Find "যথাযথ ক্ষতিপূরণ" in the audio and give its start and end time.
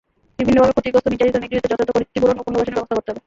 1.79-2.35